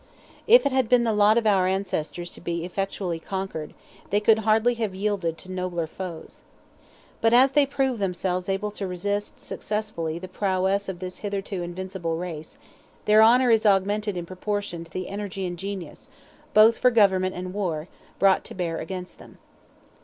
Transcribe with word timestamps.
If 0.47 0.65
it 0.65 0.71
had 0.71 0.89
been 0.89 1.03
the 1.03 1.13
lot 1.13 1.37
of 1.37 1.45
our 1.45 1.67
ancestors 1.67 2.31
to 2.31 2.41
be 2.41 2.65
effectually 2.65 3.19
conquered, 3.19 3.75
they 4.09 4.19
could 4.19 4.39
hardly 4.39 4.73
have 4.73 4.95
yielded 4.95 5.37
to 5.37 5.51
nobler 5.51 5.85
foes. 5.85 6.41
But 7.21 7.33
as 7.35 7.51
they 7.51 7.67
proved 7.67 7.99
themselves 7.99 8.49
able 8.49 8.71
to 8.71 8.87
resist 8.87 9.39
successfully 9.39 10.17
the 10.17 10.27
prowess 10.27 10.89
of 10.89 11.01
this 11.01 11.19
hitherto 11.19 11.61
invincible 11.61 12.17
race, 12.17 12.57
their 13.05 13.21
honour 13.21 13.51
is 13.51 13.63
augmented 13.63 14.17
in 14.17 14.25
proportion 14.25 14.83
to 14.83 14.89
the 14.91 15.07
energy 15.07 15.45
and 15.45 15.55
genius, 15.55 16.09
both 16.55 16.79
for 16.79 16.89
government 16.89 17.35
and 17.35 17.53
war, 17.53 17.87
brought 18.17 18.43
to 18.45 18.55
bear 18.55 18.79
against 18.79 19.19
them. 19.19 19.37